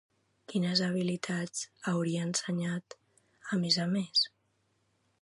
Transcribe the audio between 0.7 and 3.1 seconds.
habilitats hauria ensenyat,